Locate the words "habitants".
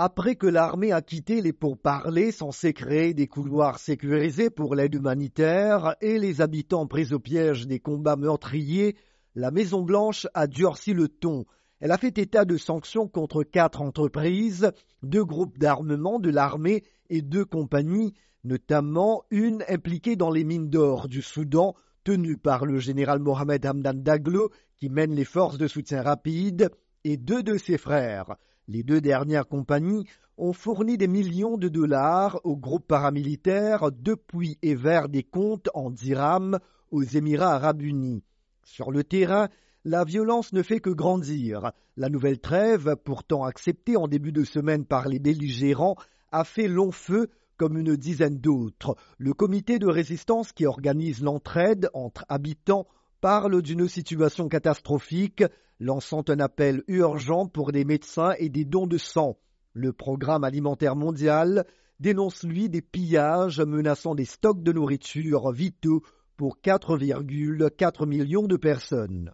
6.40-6.86, 52.28-52.86